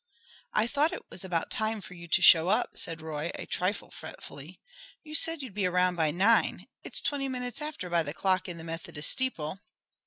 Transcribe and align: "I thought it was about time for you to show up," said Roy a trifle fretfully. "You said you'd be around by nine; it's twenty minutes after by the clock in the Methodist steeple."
"I 0.53 0.65
thought 0.65 0.91
it 0.93 1.05
was 1.11 1.23
about 1.23 1.51
time 1.51 1.79
for 1.79 1.93
you 1.93 2.07
to 2.07 2.23
show 2.23 2.49
up," 2.49 2.71
said 2.75 3.01
Roy 3.03 3.29
a 3.35 3.45
trifle 3.45 3.91
fretfully. 3.91 4.59
"You 5.03 5.13
said 5.13 5.43
you'd 5.43 5.53
be 5.53 5.67
around 5.67 5.95
by 5.95 6.09
nine; 6.09 6.65
it's 6.83 7.01
twenty 7.01 7.29
minutes 7.29 7.61
after 7.61 7.87
by 7.87 8.01
the 8.01 8.11
clock 8.15 8.49
in 8.49 8.57
the 8.57 8.63
Methodist 8.63 9.11
steeple." 9.11 9.59